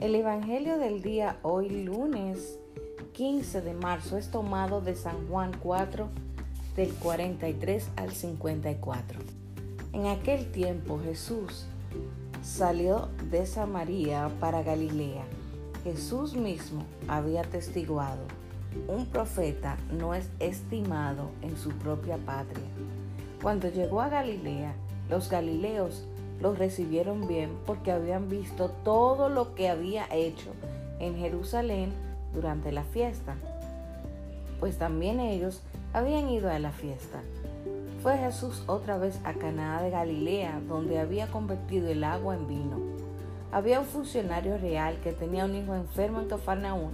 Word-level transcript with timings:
El 0.00 0.14
Evangelio 0.14 0.78
del 0.78 1.02
día 1.02 1.36
hoy 1.42 1.68
lunes 1.68 2.58
15 3.12 3.60
de 3.60 3.74
marzo 3.74 4.16
es 4.16 4.30
tomado 4.30 4.80
de 4.80 4.96
San 4.96 5.28
Juan 5.28 5.52
4 5.62 6.08
del 6.74 6.88
43 6.94 7.90
al 7.96 8.10
54. 8.10 9.20
En 9.92 10.06
aquel 10.06 10.50
tiempo 10.52 10.98
Jesús 11.04 11.66
salió 12.42 13.10
de 13.30 13.44
Samaria 13.44 14.30
para 14.40 14.62
Galilea. 14.62 15.24
Jesús 15.84 16.34
mismo 16.34 16.82
había 17.06 17.42
testiguado, 17.42 18.22
un 18.88 19.04
profeta 19.04 19.76
no 19.92 20.14
es 20.14 20.30
estimado 20.38 21.30
en 21.42 21.58
su 21.58 21.68
propia 21.72 22.16
patria. 22.16 22.64
Cuando 23.42 23.68
llegó 23.68 24.00
a 24.00 24.08
Galilea, 24.08 24.72
los 25.10 25.28
galileos 25.28 26.06
los 26.40 26.58
recibieron 26.58 27.28
bien 27.28 27.50
porque 27.66 27.92
habían 27.92 28.28
visto 28.28 28.70
todo 28.84 29.28
lo 29.28 29.54
que 29.54 29.68
había 29.68 30.06
hecho 30.12 30.50
en 30.98 31.16
Jerusalén 31.16 31.92
durante 32.34 32.72
la 32.72 32.84
fiesta, 32.84 33.36
pues 34.58 34.78
también 34.78 35.20
ellos 35.20 35.62
habían 35.92 36.28
ido 36.28 36.50
a 36.50 36.58
la 36.58 36.70
fiesta. 36.70 37.20
Fue 38.02 38.16
Jesús 38.16 38.62
otra 38.66 38.96
vez 38.96 39.20
a 39.24 39.34
Canaá 39.34 39.82
de 39.82 39.90
Galilea, 39.90 40.60
donde 40.66 40.98
había 40.98 41.26
convertido 41.26 41.88
el 41.88 42.04
agua 42.04 42.34
en 42.34 42.46
vino. 42.46 42.78
Había 43.52 43.80
un 43.80 43.86
funcionario 43.86 44.56
real 44.58 44.98
que 45.02 45.12
tenía 45.12 45.44
un 45.44 45.54
hijo 45.54 45.74
enfermo 45.74 46.20
en 46.20 46.28
Tofarnaún, 46.28 46.92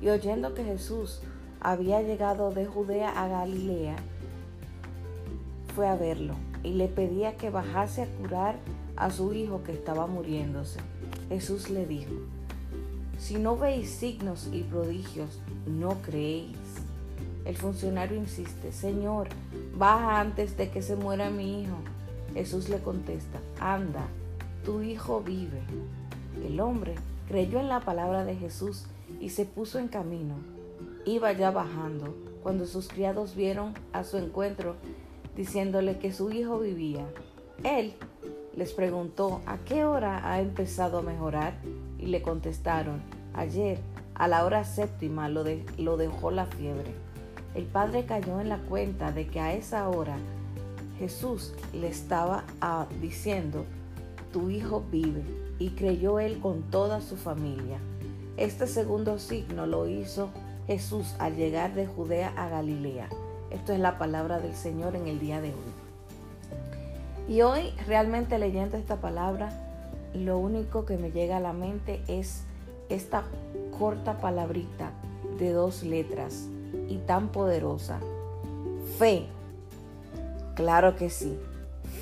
y 0.00 0.08
oyendo 0.08 0.54
que 0.54 0.64
Jesús 0.64 1.20
había 1.60 2.02
llegado 2.02 2.50
de 2.50 2.66
Judea 2.66 3.10
a 3.10 3.28
Galilea, 3.28 3.96
fue 5.74 5.86
a 5.86 5.94
verlo 5.94 6.34
y 6.62 6.72
le 6.72 6.88
pedía 6.88 7.36
que 7.36 7.50
bajase 7.50 8.02
a 8.02 8.06
curar 8.06 8.56
a 9.00 9.10
su 9.10 9.32
hijo 9.32 9.62
que 9.64 9.72
estaba 9.72 10.06
muriéndose. 10.06 10.78
Jesús 11.30 11.70
le 11.70 11.86
dijo, 11.86 12.12
si 13.18 13.38
no 13.38 13.56
veis 13.56 13.88
signos 13.88 14.50
y 14.52 14.62
prodigios, 14.62 15.40
no 15.66 16.02
creéis. 16.02 16.58
El 17.46 17.56
funcionario 17.56 18.18
insiste, 18.18 18.72
Señor, 18.72 19.28
baja 19.74 20.20
antes 20.20 20.58
de 20.58 20.70
que 20.70 20.82
se 20.82 20.96
muera 20.96 21.30
mi 21.30 21.62
hijo. 21.62 21.76
Jesús 22.34 22.68
le 22.68 22.78
contesta, 22.78 23.40
anda, 23.58 24.06
tu 24.66 24.82
hijo 24.82 25.22
vive. 25.22 25.62
El 26.46 26.60
hombre 26.60 26.94
creyó 27.26 27.58
en 27.58 27.68
la 27.68 27.80
palabra 27.80 28.26
de 28.26 28.36
Jesús 28.36 28.84
y 29.18 29.30
se 29.30 29.46
puso 29.46 29.78
en 29.78 29.88
camino. 29.88 30.34
Iba 31.06 31.32
ya 31.32 31.50
bajando 31.50 32.14
cuando 32.42 32.66
sus 32.66 32.88
criados 32.88 33.34
vieron 33.34 33.72
a 33.94 34.04
su 34.04 34.18
encuentro 34.18 34.76
diciéndole 35.36 35.98
que 35.98 36.12
su 36.12 36.30
hijo 36.30 36.58
vivía. 36.58 37.06
Él 37.64 37.94
les 38.56 38.72
preguntó 38.72 39.40
a 39.46 39.58
qué 39.58 39.84
hora 39.84 40.28
ha 40.30 40.40
empezado 40.40 40.98
a 40.98 41.02
mejorar 41.02 41.54
y 41.98 42.06
le 42.06 42.22
contestaron, 42.22 43.02
ayer 43.34 43.78
a 44.14 44.28
la 44.28 44.44
hora 44.44 44.64
séptima 44.64 45.28
lo, 45.28 45.44
lo 45.78 45.96
dejó 45.96 46.30
la 46.30 46.46
fiebre. 46.46 46.92
El 47.54 47.64
padre 47.64 48.04
cayó 48.04 48.40
en 48.40 48.48
la 48.48 48.58
cuenta 48.58 49.12
de 49.12 49.26
que 49.26 49.40
a 49.40 49.54
esa 49.54 49.88
hora 49.88 50.16
Jesús 50.98 51.54
le 51.72 51.88
estaba 51.88 52.44
ah, 52.60 52.86
diciendo, 53.00 53.64
tu 54.32 54.50
hijo 54.50 54.84
vive, 54.90 55.24
y 55.58 55.70
creyó 55.70 56.20
él 56.20 56.40
con 56.40 56.62
toda 56.62 57.00
su 57.00 57.16
familia. 57.16 57.78
Este 58.36 58.66
segundo 58.66 59.18
signo 59.18 59.66
lo 59.66 59.88
hizo 59.88 60.30
Jesús 60.66 61.14
al 61.18 61.36
llegar 61.36 61.74
de 61.74 61.86
Judea 61.86 62.32
a 62.36 62.48
Galilea. 62.48 63.08
Esto 63.50 63.72
es 63.72 63.80
la 63.80 63.98
palabra 63.98 64.38
del 64.38 64.54
Señor 64.54 64.94
en 64.94 65.06
el 65.06 65.18
día 65.18 65.40
de 65.40 65.48
hoy. 65.48 65.79
Y 67.30 67.42
hoy 67.42 67.72
realmente 67.86 68.40
leyendo 68.40 68.76
esta 68.76 68.96
palabra, 68.96 69.50
lo 70.14 70.36
único 70.38 70.84
que 70.84 70.96
me 70.96 71.12
llega 71.12 71.36
a 71.36 71.40
la 71.40 71.52
mente 71.52 72.02
es 72.08 72.42
esta 72.88 73.22
corta 73.78 74.18
palabrita 74.18 74.90
de 75.38 75.52
dos 75.52 75.84
letras 75.84 76.48
y 76.88 76.96
tan 76.96 77.28
poderosa. 77.28 78.00
Fe. 78.98 79.26
Claro 80.56 80.96
que 80.96 81.08
sí, 81.08 81.38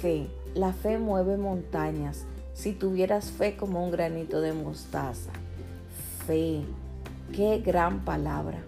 fe. 0.00 0.28
La 0.54 0.72
fe 0.72 0.96
mueve 0.96 1.36
montañas. 1.36 2.24
Si 2.54 2.72
tuvieras 2.72 3.30
fe 3.30 3.54
como 3.54 3.84
un 3.84 3.90
granito 3.90 4.40
de 4.40 4.54
mostaza. 4.54 5.30
Fe. 6.26 6.62
Qué 7.34 7.58
gran 7.58 8.02
palabra. 8.06 8.60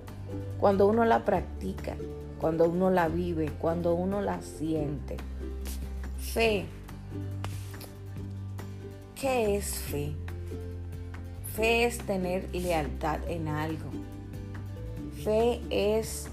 Cuando 0.60 0.87
uno 0.88 1.06
la 1.06 1.25
practica, 1.25 1.97
cuando 2.38 2.69
uno 2.69 2.91
la 2.91 3.09
vive, 3.09 3.50
cuando 3.62 3.94
uno 3.94 4.20
la 4.20 4.43
siente. 4.43 5.16
Fe. 6.33 6.65
¿Qué 9.21 9.57
es 9.57 9.75
fe? 9.75 10.13
Fe 11.57 11.87
es 11.87 11.99
tener 11.99 12.49
lealtad 12.55 13.19
en 13.29 13.49
algo. 13.49 13.91
Fe 15.25 15.61
es, 15.71 16.29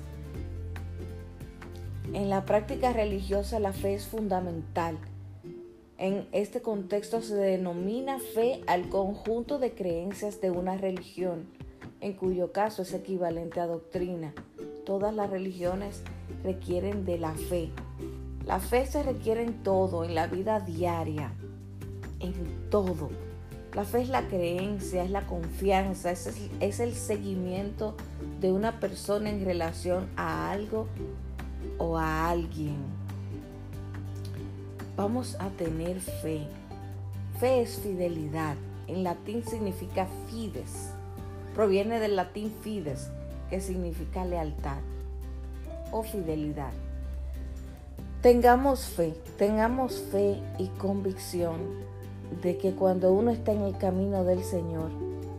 en 2.14 2.30
la 2.30 2.46
práctica 2.46 2.94
religiosa, 2.94 3.60
la 3.60 3.74
fe 3.74 3.96
es 3.96 4.06
fundamental. 4.06 5.00
En 5.98 6.28
este 6.32 6.62
contexto 6.62 7.24
se 7.24 7.34
denomina 7.34 8.20
fe 8.20 8.62
al 8.68 8.90
conjunto 8.90 9.58
de 9.58 9.72
creencias 9.72 10.40
de 10.42 10.52
una 10.52 10.78
religión, 10.78 11.48
en 12.02 12.14
cuyo 12.14 12.52
caso 12.52 12.84
es 12.84 12.94
equivalente 12.94 13.60
a 13.62 13.66
doctrina. 13.66 14.36
Todas 14.86 15.16
las 15.16 15.32
religiones 15.32 16.04
requieren 16.44 17.04
de 17.04 17.18
la 17.18 17.34
fe. 17.34 17.72
La 18.48 18.62
fe 18.62 18.86
se 18.86 19.04
requiere 19.04 19.44
en 19.44 19.62
todo, 19.62 20.06
en 20.06 20.16
la 20.16 20.28
vida 20.28 20.62
diaria, 20.62 21.34
en 22.22 22.34
todo. 22.70 23.10
La 23.74 23.84
fe 23.84 24.04
es 24.04 24.08
la 24.08 24.22
creencia, 24.30 25.04
es 25.04 25.12
la 25.12 25.28
confianza, 25.28 26.12
es, 26.12 26.80
el 26.80 26.94
seguimiento 26.94 27.98
de 28.40 28.54
una 28.54 28.80
persona 28.80 29.30
en 29.30 29.44
relación 29.44 30.08
a 30.16 30.50
algo 30.50 30.88
o 31.78 31.98
a 31.98 32.30
alguien. 32.30 32.78
Vamos 34.96 35.36
a 35.42 35.50
tener 35.50 36.00
fe. 36.00 36.48
Fe 37.42 37.64
es 37.64 37.78
fidelidad. 37.82 38.56
En 38.88 39.04
latín 39.04 39.44
significa 39.46 40.08
fides. 40.32 40.94
Proviene 41.54 42.00
del 42.00 42.16
latín 42.16 42.54
fides, 42.62 43.10
que 43.50 43.60
significa 43.60 44.24
lealtad 44.24 44.80
o 45.92 46.02
fidelidad. 46.02 46.72
Tengamos 48.22 48.86
fe, 48.86 49.14
tengamos 49.38 50.02
fe 50.12 50.42
y 50.58 50.70
convicción 50.80 51.60
de 52.42 52.58
que 52.58 52.74
cuando 52.74 53.14
uno 53.14 53.30
está 53.30 53.52
en 53.52 53.62
el 53.62 53.78
camino 53.78 54.24
del 54.24 54.44
Señor, 54.44 54.90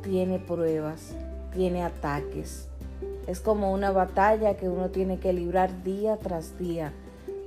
tiene 0.05 0.39
pruebas, 0.39 1.13
tiene 1.53 1.83
ataques. 1.83 2.69
Es 3.27 3.41
como 3.41 3.73
una 3.73 3.91
batalla 3.91 4.57
que 4.57 4.69
uno 4.69 4.91
tiene 4.91 5.19
que 5.19 5.33
librar 5.33 5.83
día 5.83 6.19
tras 6.19 6.57
día, 6.57 6.93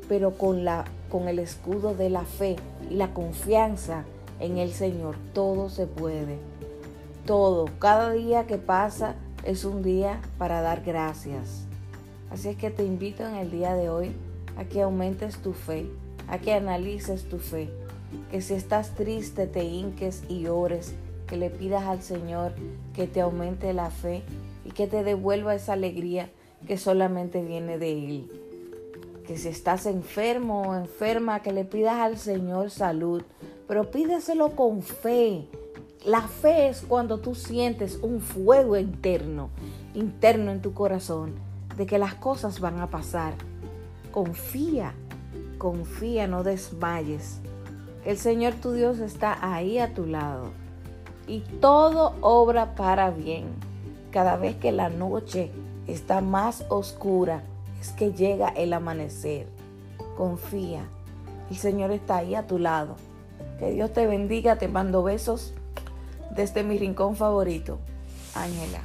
pero 0.10 0.32
con, 0.38 0.66
la, 0.66 0.84
con 1.10 1.30
el 1.30 1.40
escudo 1.40 1.96
de 1.96 2.10
la 2.10 2.26
fe 2.26 2.58
y 2.90 2.96
la 2.96 3.14
confianza 3.14 4.04
en 4.42 4.58
el 4.58 4.74
Señor, 4.74 5.16
todo 5.34 5.70
se 5.70 5.88
puede. 5.88 6.40
Todo, 7.26 7.70
cada 7.80 8.12
día 8.12 8.48
que 8.48 8.58
pasa 8.58 9.16
es 9.46 9.64
un 9.64 9.82
día 9.82 10.20
para 10.38 10.60
dar 10.60 10.82
gracias. 10.82 11.64
Así 12.30 12.50
es 12.50 12.58
que 12.58 12.70
te 12.70 12.84
invito 12.84 13.26
en 13.26 13.36
el 13.36 13.50
día 13.50 13.76
de 13.76 13.90
hoy 13.90 14.14
a 14.62 14.66
que 14.66 14.84
aumentes 14.84 15.38
tu 15.38 15.54
fe, 15.54 15.88
a 16.28 16.38
que 16.38 16.54
analices 16.54 17.28
tu 17.28 17.40
fe, 17.40 17.72
que 18.30 18.42
si 18.42 18.54
estás 18.54 18.94
triste 18.94 19.48
te 19.48 19.64
hinques 19.64 20.24
y 20.30 20.46
ores, 20.46 20.94
que 21.26 21.36
le 21.36 21.50
pidas 21.50 21.86
al 21.86 22.04
Señor 22.04 22.54
que 22.94 23.08
te 23.08 23.22
aumente 23.22 23.74
la 23.74 23.90
fe 23.90 24.22
y 24.64 24.70
que 24.70 24.86
te 24.86 25.04
devuelva 25.04 25.56
esa 25.56 25.74
alegría 25.74 26.30
que 26.68 26.78
solamente 26.78 27.42
viene 27.42 27.80
de 27.80 27.92
Él. 27.92 28.32
Que 29.26 29.36
si 29.36 29.48
estás 29.48 29.88
enfermo 29.88 30.62
o 30.62 30.76
enferma, 30.76 31.42
que 31.42 31.54
le 31.54 31.66
pidas 31.66 32.00
al 32.00 32.20
Señor 32.20 32.70
salud, 32.70 33.24
pero 33.68 33.90
pídeselo 33.90 34.56
con 34.56 34.84
fe. 34.84 35.48
La 36.06 36.22
fe 36.22 36.68
es 36.68 36.82
cuando 36.82 37.20
tú 37.20 37.34
sientes 37.34 37.98
un 38.04 38.22
fuego 38.22 38.78
interno, 38.78 39.50
interno 39.96 40.52
en 40.52 40.62
tu 40.62 40.76
corazón, 40.76 41.34
de 41.78 41.88
que 41.88 41.98
las 41.98 42.14
cosas 42.14 42.60
van 42.60 42.80
a 42.80 42.92
pasar. 42.92 43.34
Confía, 44.12 44.94
confía, 45.58 46.28
no 46.28 46.44
desmayes. 46.44 47.40
El 48.04 48.18
Señor 48.18 48.56
tu 48.56 48.74
Dios 48.74 49.00
está 49.00 49.38
ahí 49.42 49.78
a 49.78 49.94
tu 49.94 50.06
lado 50.06 50.50
y 51.28 51.40
todo 51.62 52.16
obra 52.22 52.76
para 52.76 53.10
bien. 53.10 53.46
Cada 54.12 54.36
vez 54.36 54.58
que 54.58 54.74
la 54.74 54.90
noche 54.90 55.52
está 55.88 56.20
más 56.20 56.66
oscura, 56.68 57.44
es 57.80 57.92
que 57.92 58.12
llega 58.12 58.50
el 58.50 58.74
amanecer. 58.74 59.48
Confía, 60.18 60.84
el 61.50 61.56
Señor 61.56 61.92
está 61.92 62.18
ahí 62.18 62.36
a 62.36 62.48
tu 62.48 62.60
lado. 62.60 62.98
Que 63.60 63.72
Dios 63.72 63.94
te 63.94 64.08
bendiga, 64.08 64.58
te 64.58 64.68
mando 64.68 65.04
besos 65.04 65.54
desde 66.36 66.64
mi 66.64 66.78
rincón 66.78 67.16
favorito. 67.16 67.80
Ángela. 68.36 68.82